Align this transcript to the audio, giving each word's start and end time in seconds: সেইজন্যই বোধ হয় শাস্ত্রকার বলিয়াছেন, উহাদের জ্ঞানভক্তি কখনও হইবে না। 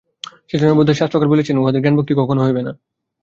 সেইজন্যই 0.49 0.77
বোধ 0.77 0.87
হয় 0.89 0.99
শাস্ত্রকার 0.99 1.29
বলিয়াছেন, 1.29 1.57
উহাদের 1.57 1.81
জ্ঞানভক্তি 1.83 2.13
কখনও 2.15 2.45
হইবে 2.45 2.61
না। 2.61 2.71